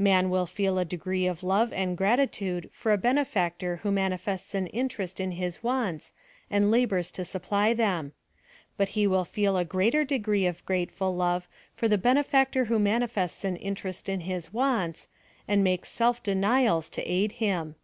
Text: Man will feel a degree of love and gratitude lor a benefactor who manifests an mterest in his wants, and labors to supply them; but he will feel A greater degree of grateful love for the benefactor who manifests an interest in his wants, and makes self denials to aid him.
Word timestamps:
Man 0.00 0.30
will 0.30 0.46
feel 0.46 0.80
a 0.80 0.84
degree 0.84 1.28
of 1.28 1.44
love 1.44 1.72
and 1.72 1.96
gratitude 1.96 2.68
lor 2.84 2.92
a 2.94 2.98
benefactor 2.98 3.76
who 3.84 3.92
manifests 3.92 4.52
an 4.52 4.66
mterest 4.74 5.20
in 5.20 5.30
his 5.30 5.62
wants, 5.62 6.12
and 6.50 6.72
labors 6.72 7.12
to 7.12 7.24
supply 7.24 7.72
them; 7.72 8.10
but 8.76 8.88
he 8.98 9.06
will 9.06 9.24
feel 9.24 9.56
A 9.56 9.64
greater 9.64 10.04
degree 10.04 10.44
of 10.44 10.66
grateful 10.66 11.14
love 11.14 11.46
for 11.76 11.86
the 11.86 11.96
benefactor 11.98 12.64
who 12.64 12.80
manifests 12.80 13.44
an 13.44 13.54
interest 13.54 14.08
in 14.08 14.22
his 14.22 14.52
wants, 14.52 15.06
and 15.46 15.62
makes 15.62 15.88
self 15.88 16.20
denials 16.20 16.88
to 16.88 17.02
aid 17.08 17.30
him. 17.38 17.76